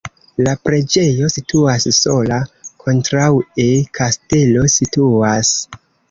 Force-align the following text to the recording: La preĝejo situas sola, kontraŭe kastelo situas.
La 0.45 0.51
preĝejo 0.67 1.27
situas 1.33 1.83
sola, 1.97 2.39
kontraŭe 2.85 3.67
kastelo 3.99 4.63
situas. 4.77 5.53